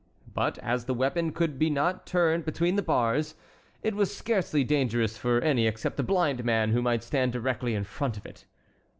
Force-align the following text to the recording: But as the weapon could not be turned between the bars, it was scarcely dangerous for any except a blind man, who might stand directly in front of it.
But 0.33 0.57
as 0.63 0.85
the 0.85 0.95
weapon 0.95 1.31
could 1.31 1.61
not 1.61 2.05
be 2.05 2.09
turned 2.11 2.43
between 2.43 2.75
the 2.75 2.81
bars, 2.81 3.35
it 3.83 3.93
was 3.93 4.11
scarcely 4.17 4.63
dangerous 4.63 5.15
for 5.15 5.39
any 5.41 5.67
except 5.67 5.99
a 5.99 6.01
blind 6.01 6.43
man, 6.43 6.71
who 6.71 6.81
might 6.81 7.03
stand 7.03 7.33
directly 7.33 7.75
in 7.75 7.83
front 7.83 8.17
of 8.17 8.25
it. 8.25 8.45